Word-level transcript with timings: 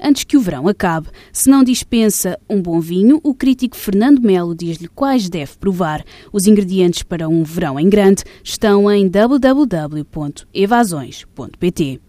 antes 0.00 0.24
que 0.24 0.36
o 0.36 0.40
verão 0.40 0.66
acabe. 0.68 1.08
Se 1.32 1.48
não 1.48 1.64
dispensa 1.64 2.38
um 2.48 2.60
bom 2.60 2.80
vinho, 2.80 3.20
o 3.22 3.34
crítico 3.34 3.76
Fernando 3.76 4.20
Melo 4.20 4.54
diz-lhe 4.54 4.88
quais 4.88 5.28
deve 5.28 5.56
provar. 5.58 6.04
Os 6.32 6.46
ingredientes 6.46 7.02
para 7.02 7.28
um 7.28 7.42
verão 7.42 7.78
em 7.78 7.88
grande 7.88 8.24
estão 8.42 8.90
em 8.90 9.08
www.evasões.pt. 9.08 12.00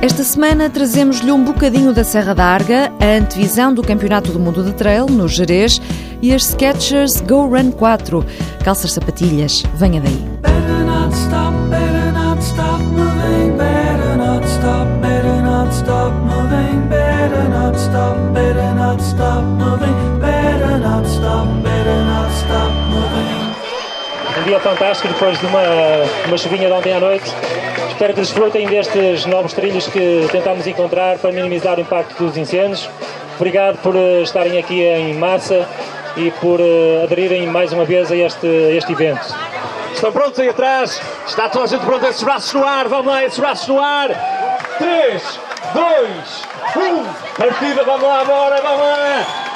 Esta 0.00 0.22
semana 0.22 0.70
trazemos-lhe 0.70 1.30
um 1.30 1.44
bocadinho 1.44 1.92
da 1.92 2.02
Serra 2.02 2.34
da 2.34 2.44
Arga, 2.44 2.90
a 2.98 3.18
antevisão 3.18 3.74
do 3.74 3.82
Campeonato 3.82 4.32
do 4.32 4.40
Mundo 4.40 4.64
de 4.64 4.72
Trail, 4.72 5.06
no 5.06 5.28
Jerez, 5.28 5.80
e 6.22 6.32
as 6.32 6.46
Skechers 6.46 7.20
Go 7.20 7.46
Run 7.46 7.72
4. 7.72 8.24
Calças 8.64 8.92
sapatilhas, 8.92 9.62
venha 9.74 10.00
daí. 10.00 10.16
Better 10.42 10.84
not 10.84 11.14
stop, 11.14 11.54
better 11.70 12.12
not 12.12 12.42
stop 12.42 12.82
moving, 12.82 13.56
better 13.56 14.16
not 14.16 14.46
stop, 14.46 14.86
better 15.00 15.42
not 15.42 15.72
stop 15.72 16.12
moving, 16.24 16.88
better 16.88 17.48
not 17.48 17.78
stop, 17.78 18.16
better 18.34 18.74
not 18.74 19.02
stop 19.02 19.42
moving, 19.42 20.20
better 20.20 20.78
not 20.78 21.06
stop, 21.08 21.46
better 21.62 22.04
not 22.04 22.30
stop 22.32 22.72
moving. 22.90 23.48
Um 24.38 24.42
dia 24.44 24.60
fantástico 24.60 25.08
depois 25.08 25.38
de 25.40 25.46
uma, 25.46 25.62
uma 26.26 26.36
chuvinha 26.38 26.68
de 26.68 26.72
ontem 26.72 26.92
à 26.92 27.00
noite. 27.00 27.32
Espero 27.88 28.14
que 28.14 28.20
desfrutem 28.20 28.66
destes 28.66 29.26
novos 29.26 29.52
trilhos 29.52 29.88
que 29.88 30.28
tentamos 30.30 30.66
encontrar 30.66 31.18
para 31.18 31.32
minimizar 31.32 31.78
o 31.78 31.80
impacto 31.80 32.22
dos 32.22 32.36
incêndios. 32.36 32.88
Obrigado 33.36 33.78
por 33.78 33.96
eh, 33.96 34.22
estarem 34.22 34.58
aqui 34.58 34.82
em 34.82 35.14
massa 35.14 35.66
e 36.18 36.30
por 36.32 36.60
uh, 36.60 37.04
aderirem 37.04 37.46
mais 37.46 37.72
uma 37.72 37.84
vez 37.84 38.10
a 38.10 38.16
este, 38.16 38.46
a 38.46 38.74
este 38.74 38.92
evento. 38.92 39.34
Estão 39.94 40.12
prontos 40.12 40.38
aí 40.38 40.48
atrás? 40.48 41.00
Está 41.26 41.48
toda 41.48 41.64
a 41.64 41.68
gente 41.68 41.84
pronta? 41.84 42.08
Esses 42.08 42.22
braços 42.22 42.52
no 42.52 42.64
ar, 42.64 42.88
vamos 42.88 43.06
lá, 43.06 43.24
esses 43.24 43.38
braços 43.38 43.68
no 43.68 43.80
ar. 43.80 44.08
3, 44.78 45.40
2, 45.74 46.42
1, 46.76 47.04
partida, 47.36 47.84
vamos 47.84 48.02
lá, 48.02 48.24
bora, 48.24 48.60
vamos 48.60 48.80
lá. 48.80 49.47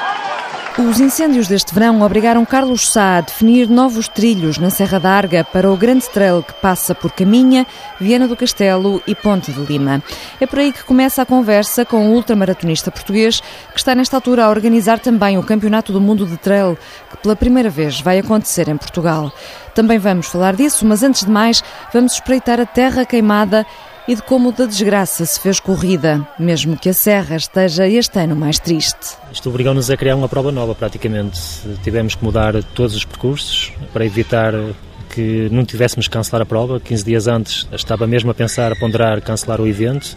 Os 0.79 0.99
incêndios 1.01 1.49
deste 1.49 1.75
verão 1.75 2.01
obrigaram 2.01 2.47
Carlos 2.47 2.91
Sá 2.91 3.19
a 3.19 3.21
definir 3.21 3.69
novos 3.69 4.09
trilhos 4.09 4.57
na 4.57 4.71
Serra 4.71 4.99
da 4.99 5.11
Arga 5.11 5.45
para 5.45 5.71
o 5.71 5.77
grande 5.77 6.09
trail 6.09 6.43
que 6.43 6.55
passa 6.55 6.95
por 6.95 7.13
Caminha, 7.13 7.67
Viana 8.01 8.27
do 8.27 8.35
Castelo 8.35 9.03
e 9.07 9.15
Ponte 9.15 9.53
de 9.53 9.61
Lima. 9.61 10.03
É 10.41 10.47
por 10.47 10.59
aí 10.59 10.73
que 10.73 10.83
começa 10.83 11.21
a 11.21 11.27
conversa 11.27 11.85
com 11.85 12.09
o 12.09 12.15
ultramaratonista 12.15 12.91
português 12.91 13.41
que 13.41 13.79
está 13.79 13.95
nesta 13.95 14.17
altura 14.17 14.47
a 14.47 14.49
organizar 14.49 14.99
também 14.99 15.37
o 15.37 15.43
Campeonato 15.43 15.93
do 15.93 16.01
Mundo 16.01 16.25
de 16.25 16.39
Trail, 16.39 16.79
que 17.11 17.19
pela 17.19 17.37
primeira 17.37 17.69
vez 17.69 18.01
vai 18.01 18.19
acontecer 18.19 18.67
em 18.69 18.77
Portugal. 18.79 19.31
Também 19.75 19.99
vamos 19.99 20.27
falar 20.27 20.57
disso, 20.57 20.87
mas 20.87 21.03
antes 21.03 21.25
de 21.25 21.31
mais, 21.31 21.63
vamos 21.93 22.15
espreitar 22.15 22.59
a 22.59 22.67
terra 22.67 23.05
queimada 23.05 23.67
e 24.07 24.15
de 24.15 24.23
como 24.23 24.53
da 24.53 24.67
desgraça 24.67 25.25
se 25.25 25.39
fez 25.39 25.61
corrida, 25.61 26.27
mesmo 26.39 26.77
que 26.77 26.89
a 26.89 26.93
Serra 26.93 27.37
esteja 27.37 27.87
este 27.87 28.19
ano 28.19 28.35
mais 28.35 28.59
triste. 28.59 29.17
Isto 29.33 29.49
obrigou-nos 29.49 29.91
a 29.91 29.97
criar 29.97 30.17
uma 30.17 30.29
prova 30.29 30.51
nova, 30.51 30.75
praticamente. 30.75 31.41
Tivemos 31.83 32.15
que 32.15 32.25
mudar 32.25 32.63
todos 32.75 32.95
os 32.95 33.05
percursos 33.05 33.73
para 33.93 34.05
evitar 34.05 34.53
que 35.11 35.49
não 35.53 35.65
tivéssemos 35.65 36.09
que 36.09 36.13
cancelar 36.13 36.43
a 36.43 36.47
prova. 36.47 36.81
15 36.81 37.05
dias 37.05 37.29
antes 37.29 37.69
estava 37.73 38.07
mesmo 38.07 38.31
a 38.31 38.35
pensar, 38.35 38.73
a 38.73 38.77
ponderar 38.77 39.21
cancelar 39.21 39.61
o 39.61 39.67
evento. 39.67 40.17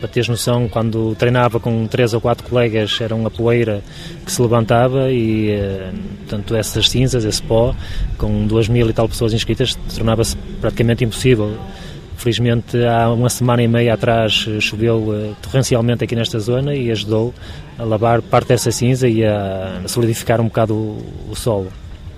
Para 0.00 0.08
teres 0.08 0.28
noção, 0.28 0.68
quando 0.68 1.14
treinava 1.14 1.60
com 1.60 1.86
três 1.86 2.12
ou 2.12 2.20
quatro 2.20 2.44
colegas, 2.48 2.98
era 3.00 3.14
uma 3.14 3.30
poeira 3.30 3.84
que 4.26 4.32
se 4.32 4.42
levantava 4.42 5.12
e, 5.12 5.52
eh, 5.52 5.92
portanto, 6.18 6.56
essas 6.56 6.90
cinzas, 6.90 7.24
esse 7.24 7.40
pó, 7.40 7.72
com 8.18 8.44
duas 8.48 8.66
mil 8.66 8.90
e 8.90 8.92
tal 8.92 9.08
pessoas 9.08 9.32
inscritas, 9.32 9.76
tornava-se 9.94 10.36
praticamente 10.60 11.04
impossível 11.04 11.56
Felizmente, 12.22 12.76
há 12.84 13.10
uma 13.10 13.28
semana 13.28 13.64
e 13.64 13.66
meia 13.66 13.94
atrás 13.94 14.46
eh, 14.48 14.60
choveu 14.60 14.98
uh, 15.08 15.36
torrencialmente 15.42 16.04
aqui 16.04 16.14
nesta 16.14 16.38
zona 16.38 16.72
e 16.72 16.88
ajudou 16.88 17.34
a 17.76 17.82
lavar 17.82 18.22
parte 18.22 18.46
dessa 18.46 18.70
cinza 18.70 19.08
e 19.08 19.24
a 19.24 19.82
solidificar 19.88 20.40
um 20.40 20.44
bocado 20.44 20.72
o, 20.72 21.04
o 21.30 21.34
solo. 21.34 21.72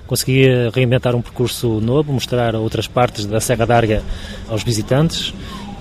Consegui 0.07 0.47
eh, 0.47 0.69
reinventar 0.75 1.15
um 1.15 1.23
percurso 1.23 1.81
novo, 1.81 2.13
mostrar 2.13 2.55
outras 2.55 2.87
partes 2.87 3.25
da 3.25 3.41
Serra 3.41 3.65
d'Arga 3.65 4.03
aos 4.47 4.63
visitantes 4.63 5.33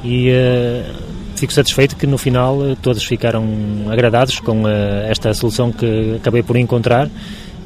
e 0.06 0.30
uh, 0.30 0.94
fico 1.36 1.52
satisfeito 1.52 1.98
que 1.98 2.08
no 2.08 2.18
final 2.18 2.78
todos 2.82 3.04
ficaram 3.04 3.46
agradados 3.92 4.40
com 4.40 4.64
uh, 4.64 4.68
esta 5.10 5.34
solução 5.34 5.70
que 5.70 6.16
acabei 6.16 6.42
por 6.42 6.56
encontrar 6.56 7.10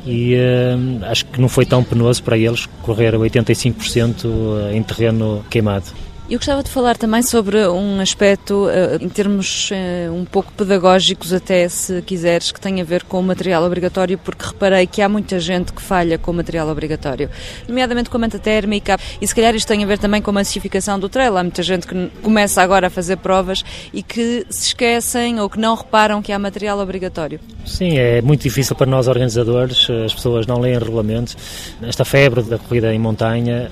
e 0.08 0.34
uh, 0.34 1.06
acho 1.06 1.24
que 1.28 1.40
não 1.40 1.50
foi 1.50 1.68
tão 1.68 1.84
penoso 1.84 2.24
para 2.24 2.36
eles 2.36 2.68
correr 2.82 3.14
85% 3.14 4.72
em 4.74 4.82
terreno 4.82 5.46
queimado. 5.52 6.07
Eu 6.30 6.40
gostava 6.40 6.62
de 6.62 6.70
falar 6.70 6.98
também 6.98 7.24
sobre 7.24 7.66
um 7.70 8.02
aspecto, 8.02 8.66
uh, 8.66 9.02
em 9.02 9.08
termos 9.08 9.72
uh, 9.72 10.14
um 10.14 10.26
pouco 10.26 10.52
pedagógicos, 10.52 11.32
até 11.32 11.70
se 11.70 12.02
quiseres, 12.02 12.52
que 12.52 12.60
tem 12.60 12.82
a 12.82 12.84
ver 12.84 13.04
com 13.04 13.18
o 13.18 13.24
material 13.24 13.64
obrigatório, 13.64 14.18
porque 14.18 14.46
reparei 14.46 14.86
que 14.86 15.02
há 15.02 15.08
muita 15.08 15.40
gente 15.40 15.72
que 15.72 15.82
falha 15.82 16.18
com 16.18 16.32
o 16.32 16.34
material 16.34 16.68
obrigatório, 16.68 17.30
nomeadamente 17.66 18.10
com 18.10 18.18
a 18.18 18.20
manta 18.20 18.38
térmica, 18.38 18.98
e 19.22 19.26
se 19.26 19.34
calhar 19.34 19.56
isto 19.56 19.70
tem 19.70 19.82
a 19.82 19.88
ver 19.88 20.00
também 20.00 20.22
com 20.22 20.30
a 20.32 20.34
massificação 20.34 21.00
do 21.00 21.08
trail. 21.08 21.38
Há 21.38 21.44
muita 21.44 21.64
gente 21.64 21.88
que 21.88 22.10
começa 22.22 22.62
agora 22.62 22.88
a 22.88 22.90
fazer 22.90 23.16
provas 23.16 23.64
e 23.94 24.04
que 24.04 24.46
se 24.50 24.68
esquecem 24.68 25.40
ou 25.40 25.50
que 25.50 25.58
não 25.58 25.76
reparam 25.76 26.22
que 26.22 26.34
há 26.34 26.38
material 26.38 26.78
obrigatório. 26.80 27.40
Sim, 27.66 28.00
é 28.00 28.22
muito 28.22 28.42
difícil 28.44 28.76
para 28.76 28.86
nós 28.86 29.08
organizadores, 29.08 29.90
as 30.06 30.14
pessoas 30.14 30.46
não 30.46 30.60
leem 30.60 30.78
regulamentos. 30.78 31.38
Esta 31.82 32.04
febre 32.04 32.42
da 32.42 32.58
corrida 32.58 32.94
em 32.94 33.00
montanha 33.00 33.72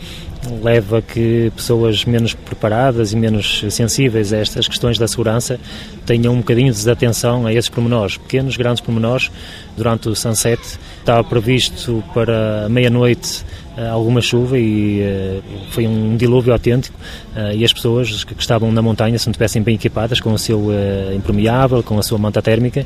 leva 0.62 1.00
a 1.00 1.02
que 1.02 1.52
pessoas 1.56 2.06
menos 2.06 2.34
preparadas 2.34 3.14
e 3.14 3.16
menos 3.16 3.64
sensíveis 3.70 4.32
a 4.34 4.38
estas 4.38 4.68
questões 4.68 4.98
da 4.98 5.08
segurança 5.08 5.60
tenham 6.06 6.34
um 6.34 6.38
bocadinho 6.38 6.72
de 6.72 6.78
desatenção 6.78 7.46
a 7.46 7.54
esses 7.54 7.70
pormenores, 7.70 8.18
pequenos, 8.18 8.56
grandes 8.58 8.82
pormenores. 8.82 9.32
Durante 9.76 10.10
o 10.10 10.16
sunset 10.16 10.62
estava 11.00 11.24
previsto 11.24 12.04
para 12.14 12.68
meia-noite 12.70 13.44
alguma 13.78 14.22
chuva 14.22 14.58
e 14.58 15.02
uh, 15.02 15.44
foi 15.72 15.86
um 15.86 16.16
dilúvio 16.16 16.54
autêntico 16.54 16.98
uh, 17.36 17.54
e 17.54 17.66
as 17.66 17.74
pessoas 17.74 18.24
que, 18.24 18.34
estavam 18.40 18.72
na 18.72 18.82
montanha, 18.82 19.18
se 19.20 19.28
não 19.28 19.32
estivessem 19.32 19.62
bem 19.62 19.76
equipadas 19.76 20.20
com 20.20 20.32
o 20.32 20.38
seu 20.38 20.70
impermeável, 21.16 21.82
com 21.82 21.98
a 21.98 22.04
sua 22.04 22.18
manta 22.18 22.42
térmica, 22.42 22.86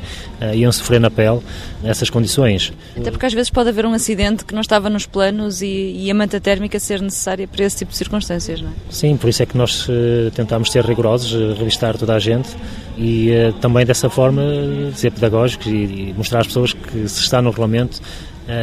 iam 0.54 0.72
sofrer 0.72 1.00
na 1.00 1.10
pele 1.10 1.40
essas 1.84 2.08
condições. 2.08 2.72
Até 2.96 3.10
porque 3.10 3.26
às 3.26 3.32
vezes 3.32 3.50
pode 3.50 3.68
haver 3.68 3.84
um 3.84 3.92
acidente 3.92 4.44
que 4.44 4.54
não 4.54 4.60
estava 4.60 4.88
nos 4.88 5.06
planos 5.06 5.60
e, 5.60 5.66
e 5.66 6.10
a 6.10 6.14
manta 6.14 6.40
térmica 6.40 6.78
ser 6.78 7.02
necessária 7.02 7.46
para 7.46 7.64
esse 7.64 7.78
tipo 7.78 7.90
de 7.90 7.98
circunstâncias, 7.98 8.62
não 8.62 8.70
é? 8.70 8.72
Sim, 8.90 9.16
por 9.16 9.28
isso 9.28 9.42
é 9.42 9.46
que 9.46 9.56
nós 9.56 9.86
tentámos 10.34 10.72
ser 10.72 10.84
rigorosos, 10.84 11.58
revistar 11.58 11.98
toda 11.98 12.14
a 12.14 12.18
gente 12.18 12.48
e 12.96 13.30
também 13.60 13.84
dessa 13.84 14.08
forma 14.08 14.42
ser 14.94 15.10
pedagógicos 15.12 15.66
e, 15.66 16.14
mostrar 16.16 16.40
às 16.40 16.46
pessoas 16.46 16.72
que 16.72 17.08
se 17.08 17.20
está 17.20 17.42
no 17.42 17.50
regulamento 17.50 18.00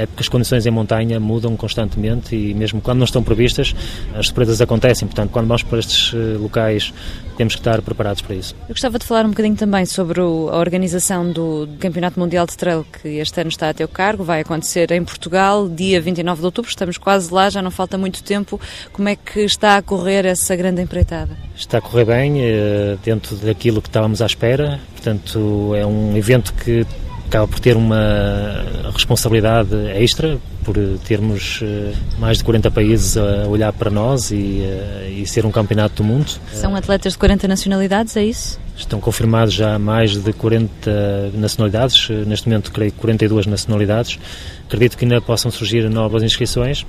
porque 0.08 0.22
as 0.22 0.30
condições 0.30 0.66
em 0.66 0.72
montanha 0.72 1.20
mudam 1.20 1.56
constantemente 1.56 2.36
e 2.36 2.54
mesmo 2.54 2.82
quando 2.82 3.00
não 3.00 3.06
estão 3.06 3.24
previstas, 3.24 3.76
as 4.14 4.28
surpresas 4.28 4.62
acontecem. 4.62 5.08
Portanto, 5.08 5.32
quando 5.32 5.48
vamos 5.48 5.64
para 5.64 5.80
estes 5.80 6.14
eh, 6.14 6.38
locais, 6.38 6.94
temos 7.38 7.56
que 7.56 7.62
estar 7.62 7.82
preparados 7.82 8.22
para 8.22 8.36
isso. 8.36 8.56
Eu 8.64 8.74
gostava 8.74 8.98
de 9.00 9.06
falar 9.06 9.26
um 9.26 9.30
bocadinho 9.30 9.56
também 9.56 9.86
sobre 9.86 10.20
a 10.20 10.24
organização 10.24 11.32
do 11.32 11.70
Campeonato 11.80 12.20
Mundial 12.20 12.46
de 12.46 12.58
Trail 12.58 12.86
que 13.02 13.08
este 13.20 13.40
ano 13.40 13.50
está 13.50 13.70
a 13.70 13.74
teu 13.74 13.88
cargo, 13.88 14.24
vai 14.24 14.42
acontecer 14.42 14.92
em 14.92 15.04
Portugal, 15.04 15.70
dia 15.70 16.02
29 16.02 16.40
de 16.40 16.46
outubro, 16.46 16.70
estamos 16.70 16.98
quase 16.98 17.34
lá, 17.34 17.50
já 17.50 17.62
não 17.62 17.72
falta 17.72 17.98
muito 17.98 18.24
tempo. 18.24 18.60
Como 18.92 19.08
é 19.08 19.16
que 19.16 19.42
está 19.42 19.78
a 19.78 19.82
correr 19.82 20.26
essa 20.26 20.56
grande 20.56 20.82
empreitada? 20.82 21.38
Está 21.56 21.78
a 21.78 21.82
correr 21.82 22.06
bem, 22.06 22.42
eh, 22.42 22.98
dentro 23.04 23.36
daquilo 23.38 23.82
que 23.82 23.90
estávamos 23.90 24.22
à 24.22 24.26
espera, 24.26 24.80
portanto, 24.94 25.74
é 25.76 25.86
um 25.86 26.18
evento 26.18 26.54
que 26.54 26.86
acaba 27.28 27.48
por 27.48 27.60
ter 27.60 27.76
uma 27.76 28.66
responsabilidade 28.94 29.76
extra 29.96 30.38
por 30.64 30.76
termos 31.06 31.62
eh, 31.62 31.94
mais 32.20 32.40
de 32.40 32.44
40 32.44 32.70
países 32.72 33.16
a 33.16 33.48
olhar 33.48 33.72
para 33.72 33.90
nós 33.90 34.32
e, 34.32 34.62
eh, 34.62 35.14
e, 35.22 35.26
ser 35.26 35.46
um 35.46 35.52
campeonato 35.52 35.96
do 35.96 36.04
mundo. 36.04 36.30
São 36.52 36.76
atletas 36.76 37.14
de 37.14 37.20
40 37.20 37.48
nacionalidades, 37.48 38.18
é 38.18 38.26
isso? 38.26 38.60
Estão 38.76 39.00
confirmados 39.00 39.54
já 39.54 39.80
mais 39.80 40.18
de 40.18 40.34
40 40.34 41.32
nacionalidades, 41.34 42.10
eh, 42.10 42.24
neste 42.26 42.50
momento 42.50 42.72
creio 42.74 42.92
42 42.92 43.46
nacionalidades. 43.46 44.20
Acredito 44.66 44.98
que 44.98 45.06
ainda 45.06 45.22
possam 45.22 45.50
surgir 45.50 45.90
novas 45.90 46.22
inscrições 46.22 46.86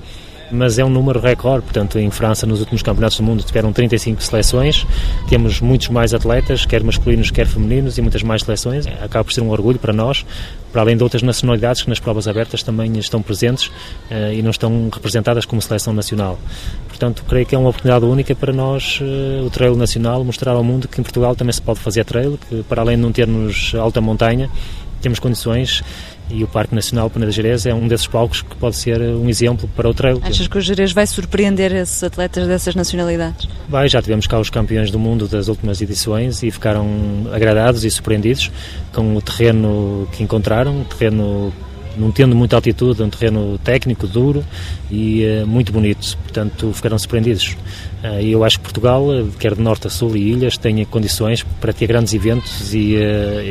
mas 0.50 0.78
é 0.78 0.84
um 0.84 0.88
número 0.88 1.20
recorde. 1.20 1.62
Portanto, 1.62 1.98
em 1.98 2.10
França, 2.10 2.46
nos 2.46 2.60
últimos 2.60 2.82
campeonatos 2.82 3.18
do 3.18 3.22
mundo, 3.22 3.42
tiveram 3.42 3.72
35 3.72 4.22
seleções. 4.22 4.86
Temos 5.28 5.60
muitos 5.60 5.88
mais 5.88 6.14
atletas, 6.14 6.64
quer 6.64 6.82
masculinos, 6.82 7.30
quer 7.30 7.46
femininos, 7.46 7.98
e 7.98 8.02
muitas 8.02 8.22
mais 8.22 8.42
seleções. 8.42 8.86
Acaba 8.86 9.24
por 9.24 9.32
ser 9.32 9.40
um 9.40 9.50
orgulho 9.50 9.78
para 9.78 9.92
nós, 9.92 10.24
para 10.72 10.82
além 10.82 10.96
de 10.96 11.02
outras 11.02 11.22
nacionalidades 11.22 11.82
que 11.82 11.88
nas 11.88 11.98
provas 11.98 12.28
abertas 12.28 12.62
também 12.62 12.98
estão 12.98 13.22
presentes 13.22 13.66
uh, 13.66 14.32
e 14.32 14.42
não 14.42 14.50
estão 14.50 14.88
representadas 14.92 15.44
como 15.44 15.60
seleção 15.60 15.92
nacional. 15.92 16.38
Portanto, 16.88 17.24
creio 17.28 17.46
que 17.46 17.54
é 17.54 17.58
uma 17.58 17.70
oportunidade 17.70 18.04
única 18.04 18.34
para 18.34 18.52
nós, 18.52 19.00
uh, 19.00 19.46
o 19.46 19.50
trail 19.50 19.76
nacional, 19.76 20.24
mostrar 20.24 20.52
ao 20.52 20.64
mundo 20.64 20.88
que 20.88 21.00
em 21.00 21.04
Portugal 21.04 21.34
também 21.34 21.52
se 21.52 21.62
pode 21.62 21.80
fazer 21.80 22.04
trail, 22.04 22.38
que 22.48 22.62
para 22.64 22.82
além 22.82 22.96
de 22.96 23.02
não 23.02 23.12
termos 23.12 23.74
alta 23.74 24.00
montanha, 24.00 24.50
temos 25.00 25.18
condições 25.18 25.82
e 26.30 26.44
o 26.44 26.48
Parque 26.48 26.74
Nacional 26.74 27.08
Peneda 27.08 27.32
Jerez 27.32 27.66
é 27.66 27.74
um 27.74 27.88
desses 27.88 28.06
palcos 28.06 28.42
que 28.42 28.54
pode 28.56 28.76
ser 28.76 29.00
um 29.00 29.28
exemplo 29.28 29.68
para 29.74 29.88
o 29.88 29.94
trail. 29.94 30.20
Achas 30.22 30.46
que 30.46 30.58
o 30.58 30.60
Jerez 30.60 30.92
vai 30.92 31.06
surpreender 31.06 31.72
esses 31.72 32.02
atletas 32.02 32.46
dessas 32.46 32.74
nacionalidades? 32.74 33.48
Vai, 33.68 33.88
já 33.88 34.00
tivemos 34.02 34.26
cá 34.26 34.38
os 34.38 34.50
campeões 34.50 34.90
do 34.90 34.98
mundo 34.98 35.26
das 35.26 35.48
últimas 35.48 35.80
edições 35.80 36.42
e 36.42 36.50
ficaram 36.50 36.86
agradados 37.32 37.84
e 37.84 37.90
surpreendidos 37.90 38.50
com 38.92 39.16
o 39.16 39.22
terreno 39.22 40.08
que 40.12 40.22
encontraram, 40.22 40.80
um 40.80 40.84
terreno 40.84 41.52
não 41.98 42.10
tendo 42.10 42.34
muita 42.34 42.56
altitude, 42.56 43.02
é 43.02 43.04
um 43.04 43.10
terreno 43.10 43.58
técnico, 43.58 44.06
duro 44.06 44.44
e 44.90 45.24
uh, 45.24 45.46
muito 45.46 45.72
bonito, 45.72 46.16
portanto 46.18 46.72
ficaram 46.72 46.98
surpreendidos. 46.98 47.56
Uh, 48.02 48.20
e 48.20 48.32
eu 48.32 48.44
acho 48.44 48.58
que 48.58 48.64
Portugal, 48.64 49.12
eh, 49.12 49.24
quer 49.38 49.54
de 49.54 49.60
norte 49.60 49.88
a 49.88 49.90
sul 49.90 50.16
e 50.16 50.30
ilhas, 50.30 50.56
tem 50.56 50.84
condições 50.84 51.44
para 51.60 51.72
ter 51.72 51.86
grandes 51.86 52.14
eventos 52.14 52.72
e 52.72 52.94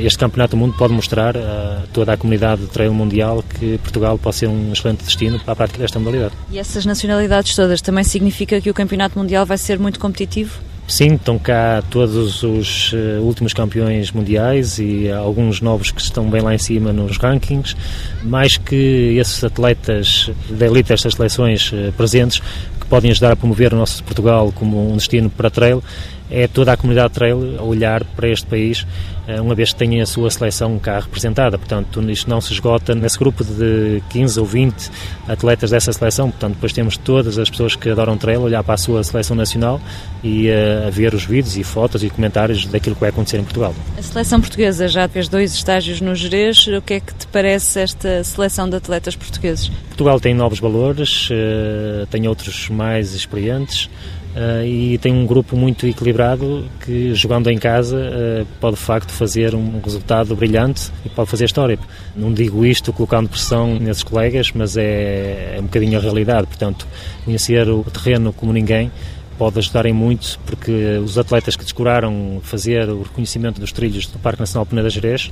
este 0.05 0.17
Campeonato 0.17 0.55
do 0.55 0.57
Mundo 0.57 0.75
pode 0.77 0.94
mostrar 0.94 1.35
a 1.35 1.83
toda 1.91 2.13
a 2.13 2.17
comunidade 2.17 2.61
de 2.61 2.67
trail 2.67 2.94
mundial 2.94 3.44
que 3.59 3.77
Portugal 3.79 4.17
pode 4.17 4.38
ser 4.38 4.47
um 4.47 4.71
excelente 4.71 5.03
destino 5.03 5.39
para 5.39 5.51
a 5.51 5.55
prática 5.55 5.79
desta 5.79 5.99
modalidade. 5.99 6.33
E 6.49 6.57
essas 6.57 6.85
nacionalidades 6.85 7.55
todas 7.55 7.81
também 7.81 8.03
significa 8.03 8.61
que 8.61 8.69
o 8.69 8.73
Campeonato 8.73 9.19
Mundial 9.19 9.45
vai 9.45 9.57
ser 9.57 9.77
muito 9.77 9.99
competitivo? 9.99 10.67
Sim, 10.88 11.16
estão 11.16 11.38
cá 11.38 11.84
todos 11.89 12.44
os 12.44 12.94
uh, 12.94 13.22
últimos 13.22 13.54
campeões 13.54 14.10
mundiais 14.10 14.80
e 14.80 15.12
alguns 15.12 15.60
novos 15.60 15.92
que 15.92 16.00
estão 16.00 16.30
bem 16.30 16.39
lá 16.39 16.56
em 16.56 16.57
cima 16.57 16.94
nos 16.94 17.18
rankings. 17.18 17.75
Mais 18.24 18.56
que 18.56 19.18
esses 19.19 19.44
atletas 19.44 20.31
da 20.50 20.66
elite 20.66 20.88
destas 20.88 21.13
seleções 21.13 21.74
uh, 21.74 21.92
presentes, 21.98 22.42
que 22.88 22.89
podem 22.89 23.12
ajudar 23.12 23.34
a 23.34 23.36
promover 23.36 23.74
o 23.74 23.78
nosso 23.78 24.01
Portugal 24.04 24.51
como 24.56 24.92
um 24.92 24.95
destino 24.95 25.30
para 25.30 25.50
trail, 25.50 25.84
é 26.30 26.48
toda 26.48 26.74
a 26.74 26.78
comunidade 26.78 27.13
trail 27.13 27.57
a 27.57 27.63
olhar 27.63 28.04
para 28.04 28.28
este 28.28 28.45
país, 28.45 28.86
eh, 29.28 29.39
uma 29.39 29.56
vez 29.56 29.72
que 29.72 29.80
tem 29.80 30.01
a 30.01 30.06
sua 30.06 30.30
seleção 30.30 30.78
cá 30.78 31.00
representada. 31.00 31.57
Portanto, 31.57 32.01
isto 32.10 32.30
não 32.30 32.42
se 32.42 32.51
esgota 32.54 32.94
nesse 32.94 33.18
grupo 33.18 33.44
de 33.44 34.01
15 34.10 34.39
ou 34.39 34.45
20 34.45 34.89
atletas 35.28 35.72
dessa 35.72 35.92
seleção. 35.94 36.30
Portanto, 36.30 36.56
depois 36.56 36.74
temos 36.74 36.98
todas 36.98 37.38
as 37.38 37.50
pessoas 37.50 37.75
que 37.75 37.89
adoram 37.89 38.18
trail 38.18 38.42
olhar 38.42 38.63
para 38.63 38.74
a 38.74 38.78
sua 38.78 39.04
seleção 39.04 39.36
nacional 39.36 39.80
e 40.24 40.50
uh, 40.50 40.88
a 40.88 40.90
ver 40.90 41.13
os 41.13 41.24
vídeos 41.24 41.57
e 41.57 41.63
fotos 41.63 42.04
e 42.04 42.10
comentários 42.10 42.66
daquilo 42.66 42.95
que 42.95 43.01
vai 43.01 43.10
acontecer 43.10 43.38
em 43.38 43.44
Portugal. 43.44 43.74
A 43.98 44.01
seleção 44.01 44.42
portuguesa 44.42 44.88
já 44.88 45.07
fez 45.07 45.30
dois 45.30 45.54
estágios 45.54 46.01
no 46.01 46.13
Jerez. 46.13 46.68
O 46.68 46.81
que 46.81 46.95
é 46.95 47.00
que 47.00 47.13
te 47.13 47.28
parece 47.28 47.80
esta 47.80 48.24
seleção 48.24 48.69
de 48.69 48.75
atletas 48.75 49.16
portugueses? 49.16 49.69
Portugal 49.88 50.19
tem 50.19 50.33
novos 50.33 50.60
valores, 50.60 51.30
uh, 51.30 52.06
tem 52.07 52.28
outros 52.28 52.69
mais 52.77 53.13
experientes. 53.13 53.89
Uh, 54.35 54.63
e 54.63 54.97
tem 55.00 55.12
um 55.12 55.25
grupo 55.25 55.57
muito 55.57 55.88
equilibrado 55.88 56.63
que, 56.85 57.12
jogando 57.15 57.50
em 57.50 57.57
casa, 57.57 57.97
uh, 57.97 58.45
pode 58.59 58.75
de 58.75 58.81
facto 58.83 59.12
fazer 59.12 59.56
um 59.56 59.81
resultado 59.83 60.35
brilhante 60.35 60.91
e 61.03 61.09
pode 61.09 61.27
fazer 61.27 61.45
história. 61.45 61.79
Não 62.15 62.31
digo 62.31 62.63
isto 62.63 62.94
colocando 62.94 63.27
pressão 63.27 63.79
nesses 63.79 64.03
colegas, 64.03 64.51
mas 64.53 64.77
é, 64.77 65.56
é 65.56 65.59
um 65.59 65.63
bocadinho 65.63 65.97
a 65.97 66.01
realidade. 66.01 66.45
Portanto, 66.45 66.88
conhecer 67.25 67.68
o 67.68 67.83
terreno 67.85 68.31
como 68.31 68.53
ninguém 68.53 68.91
pode 69.39 69.57
ajudar 69.57 69.88
em 69.88 69.94
muito, 69.94 70.39
porque 70.45 70.71
os 71.03 71.18
atletas 71.18 71.56
que 71.56 71.63
descuraram 71.63 72.39
fazer 72.44 72.89
o 72.89 73.01
reconhecimento 73.01 73.59
dos 73.59 73.71
trilhos 73.71 74.06
do 74.06 74.19
Parque 74.19 74.39
Nacional 74.39 74.68
Peneda 74.68 74.89
Gerês, 74.89 75.31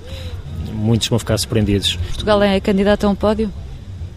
muitos 0.74 1.08
vão 1.08 1.20
ficar 1.20 1.38
surpreendidos. 1.38 1.96
Portugal 1.96 2.42
é 2.42 2.60
candidato 2.60 3.06
a 3.06 3.10
um 3.10 3.16
pódio? 3.16 3.52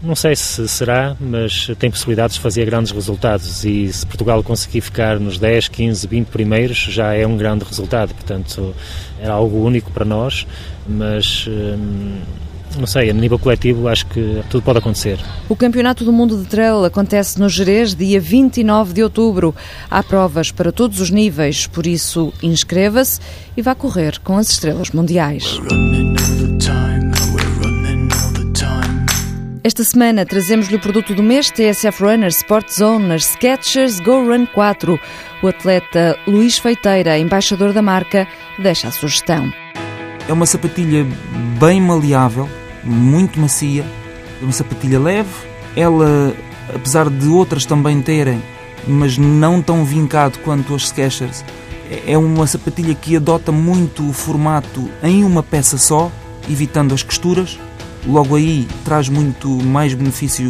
Não 0.01 0.15
sei 0.15 0.33
se 0.33 0.65
será, 0.67 1.15
mas 1.19 1.67
tem 1.77 1.91
possibilidades 1.91 2.37
de 2.37 2.41
fazer 2.41 2.65
grandes 2.65 2.91
resultados 2.91 3.65
e 3.65 3.91
se 3.91 4.05
Portugal 4.05 4.41
conseguir 4.41 4.79
ficar 4.79 5.19
nos 5.19 5.37
10, 5.37 5.67
15, 5.67 6.07
20 6.07 6.27
primeiros 6.27 6.77
já 6.77 7.13
é 7.13 7.27
um 7.27 7.35
grande 7.35 7.65
resultado. 7.65 8.13
Portanto, 8.13 8.73
era 9.19 9.33
algo 9.33 9.57
único 9.57 9.91
para 9.91 10.05
nós, 10.05 10.47
mas. 10.87 11.45
Hum, 11.47 12.19
não 12.77 12.85
sei, 12.85 13.09
a 13.09 13.13
nível 13.13 13.39
coletivo 13.39 13.87
acho 13.87 14.05
que 14.05 14.43
tudo 14.49 14.61
pode 14.61 14.79
acontecer. 14.79 15.19
O 15.49 15.55
Campeonato 15.55 16.05
do 16.05 16.13
Mundo 16.13 16.37
de 16.37 16.45
Trail 16.45 16.85
acontece 16.85 17.39
no 17.39 17.49
Jerez 17.49 17.95
dia 17.95 18.21
29 18.21 18.93
de 18.93 19.03
outubro. 19.03 19.55
Há 19.89 20.03
provas 20.03 20.51
para 20.51 20.71
todos 20.71 20.99
os 20.99 21.09
níveis, 21.09 21.65
por 21.67 21.87
isso 21.87 22.31
inscreva-se 22.43 23.19
e 23.57 23.61
vá 23.61 23.73
correr 23.73 24.19
com 24.19 24.37
as 24.37 24.49
estrelas 24.49 24.91
mundiais. 24.91 25.59
Esta 29.69 29.83
semana 29.83 30.25
trazemos-lhe 30.25 30.77
o 30.77 30.79
produto 30.79 31.13
do 31.13 31.21
mês 31.21 31.51
TSF 31.51 32.01
Runner 32.01 32.29
Sport 32.29 32.71
Zone 32.73 33.05
nas 33.05 33.25
Skechers 33.25 33.99
Go 33.99 34.27
Run 34.27 34.47
4. 34.47 34.99
O 35.43 35.47
atleta 35.47 36.17
Luís 36.25 36.57
Feiteira, 36.57 37.19
embaixador 37.19 37.71
da 37.71 37.79
marca, 37.79 38.27
deixa 38.57 38.87
a 38.87 38.91
sugestão. 38.91 39.53
É 40.27 40.33
uma 40.33 40.47
sapatilha 40.47 41.05
bem 41.59 41.79
maleável, 41.79 42.49
muito 42.83 43.39
macia, 43.39 43.85
é 44.41 44.43
uma 44.43 44.51
sapatilha 44.51 44.99
leve. 44.99 45.29
Ela, 45.75 46.33
apesar 46.73 47.07
de 47.07 47.27
outras 47.27 47.63
também 47.63 48.01
terem, 48.01 48.41
mas 48.87 49.19
não 49.19 49.61
tão 49.61 49.85
vincado 49.85 50.39
quanto 50.39 50.73
as 50.73 50.87
Skechers, 50.87 51.45
é 52.07 52.17
uma 52.17 52.47
sapatilha 52.47 52.95
que 52.95 53.15
adota 53.15 53.51
muito 53.51 54.09
o 54.09 54.13
formato 54.13 54.89
em 55.03 55.23
uma 55.23 55.43
peça 55.43 55.77
só, 55.77 56.11
evitando 56.49 56.91
as 56.91 57.03
costuras 57.03 57.59
logo 58.05 58.35
aí 58.35 58.67
traz 58.83 59.09
muito 59.09 59.49
mais 59.49 59.93
benefício 59.93 60.49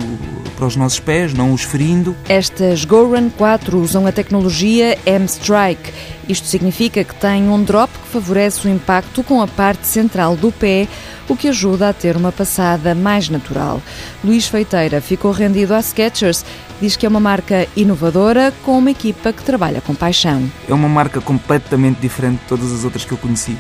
para 0.56 0.68
os 0.68 0.76
nossos 0.76 1.00
pés, 1.00 1.34
não 1.34 1.54
os 1.54 1.64
ferindo. 1.64 2.16
Estas 2.28 2.84
GoRun 2.84 3.30
4 3.30 3.80
usam 3.80 4.06
a 4.06 4.12
tecnologia 4.12 4.98
M-Strike. 5.06 5.94
Isto 6.28 6.48
significa 6.48 7.04
que 7.04 7.16
tem 7.16 7.50
um 7.50 7.64
drop 7.64 7.92
que 7.92 8.08
favorece 8.10 8.68
o 8.68 8.70
impacto 8.70 9.24
com 9.24 9.42
a 9.42 9.48
parte 9.48 9.88
central 9.88 10.36
do 10.36 10.52
pé, 10.52 10.88
o 11.30 11.36
que 11.36 11.48
ajuda 11.48 11.90
a 11.90 11.94
ter 11.94 12.18
uma 12.18 12.32
passada 12.32 12.94
mais 12.94 13.30
natural. 13.30 13.82
Luís 14.24 14.48
Feiteira 14.48 15.00
ficou 15.00 15.32
rendido 15.32 15.74
à 15.74 15.82
Skechers, 15.82 16.46
diz 16.82 16.96
que 16.96 17.06
é 17.06 17.10
uma 17.10 17.20
marca 17.20 17.66
inovadora 17.76 18.54
com 18.64 18.78
uma 18.78 18.92
equipa 18.92 19.32
que 19.32 19.44
trabalha 19.44 19.80
com 19.80 19.96
paixão. 19.96 20.44
É 20.68 20.74
uma 20.74 20.90
marca 20.90 21.22
completamente 21.22 22.00
diferente 22.02 22.40
de 22.40 22.48
todas 22.48 22.72
as 22.72 22.84
outras 22.84 23.06
que 23.06 23.14
eu 23.14 23.18
conheci 23.18 23.58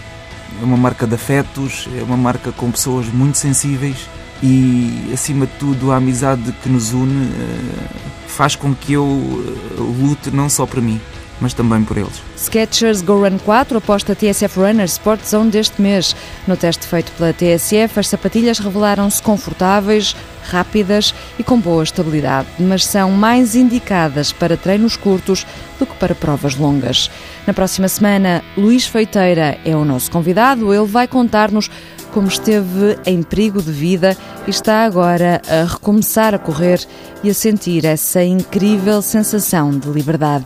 é 0.60 0.64
uma 0.64 0.78
marca 0.78 1.08
de 1.08 1.16
afetos, 1.16 1.88
é 1.98 2.04
uma 2.04 2.18
marca 2.18 2.52
com 2.52 2.70
pessoas 2.72 3.08
muito 3.08 3.38
sensíveis 3.38 4.08
e, 4.42 5.10
acima 5.14 5.46
de 5.46 5.54
tudo, 5.54 5.92
a 5.92 5.98
amizade 5.98 6.52
que 6.64 6.70
nos 6.70 6.94
une 6.94 7.28
eh, 7.28 7.88
faz 8.28 8.56
com 8.56 8.74
que 8.74 8.94
eu 8.94 9.06
eh, 9.06 9.80
lute 9.80 10.32
não 10.32 10.50
só 10.50 10.66
para 10.66 10.82
mim, 10.82 11.00
mas 11.42 11.54
também 11.54 11.84
por 11.84 11.98
eles. 11.98 12.22
Skechers 12.38 13.02
Go 13.02 13.22
Run 13.22 13.38
4 13.40 13.78
aposta 13.78 14.16
TSF 14.16 14.60
Runner 14.60 14.86
Sport 14.86 15.26
Zone 15.26 15.52
deste 15.52 15.82
mês. 15.82 16.16
No 16.48 16.56
teste 16.56 16.88
feito 16.88 17.12
pela 17.14 17.34
TSF, 17.34 18.00
as 18.00 18.08
sapatilhas 18.08 18.60
revelaram-se 18.60 19.22
confortáveis, 19.22 20.16
rápidas 20.50 21.14
e 21.38 21.44
com 21.44 21.60
boa 21.60 21.84
estabilidade, 21.84 22.48
mas 22.60 22.86
são 22.86 23.12
mais 23.12 23.56
indicadas 23.56 24.32
para 24.32 24.58
treinos 24.58 24.98
curtos 24.98 25.46
do 25.78 25.86
que 25.86 25.96
para 25.96 26.16
provas 26.16 26.56
longas. 26.56 27.10
Na 27.48 27.54
próxima 27.54 27.88
semana, 27.88 28.44
Luís 28.56 28.86
Feiteira 28.86 29.58
é 29.66 29.76
o 29.76 29.84
nosso 29.84 30.12
convidado. 30.12 30.74
Ele 30.74 30.86
vai 30.86 31.08
contar-nos 31.08 31.70
como 32.14 32.28
esteve 32.28 32.98
em 33.06 33.24
perigo 33.24 33.62
de 33.62 33.72
vida 33.72 34.16
e 34.48 34.50
está 34.50 34.84
agora 34.84 35.42
a 35.48 35.72
recomeçar 35.72 36.34
a 36.34 36.40
correr 36.40 36.80
e 37.24 37.30
a 37.30 37.34
sentir 37.34 37.86
essa 37.86 38.24
incrível 38.24 39.02
sensação 39.02 39.72
de 39.78 39.90
liberdade. 39.90 40.46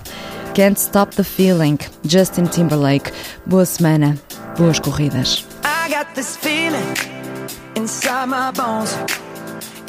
Can't 0.53 0.79
Stop 0.79 1.15
the 1.15 1.23
Feeling, 1.23 1.77
Justin 2.07 2.45
Timberlake. 2.45 3.11
Boa 3.45 3.65
semana, 3.65 4.17
boas 4.57 4.79
corridas. 4.79 5.45
I 5.63 5.89
got 5.89 6.13
this 6.13 6.37
feeling 6.37 6.93
inside 7.75 8.27
my 8.27 8.51
bones. 8.51 8.95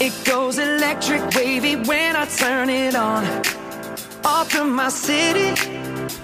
It 0.00 0.12
goes 0.28 0.58
electric 0.58 1.22
wavy 1.36 1.76
when 1.76 2.16
I 2.16 2.26
turn 2.26 2.70
it 2.70 2.96
on. 2.96 3.24
Off 4.24 4.50
from 4.50 4.74
my 4.74 4.88
city, 4.88 5.52